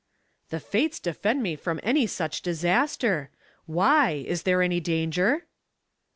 [0.49, 3.29] "The fates defend me from any such disaster.
[3.67, 4.13] Why!
[4.27, 5.45] is there any danger